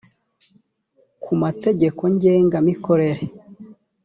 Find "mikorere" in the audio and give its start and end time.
2.67-3.21